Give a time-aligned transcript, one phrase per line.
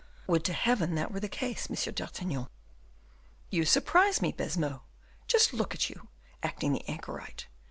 [0.25, 1.93] "Would to heaven that were the case, M.
[1.93, 2.47] d'Artagnan."
[3.51, 4.81] "You surprise me, Baisemeaux;
[5.27, 6.07] just look at you,
[6.41, 7.45] acting the anchorite.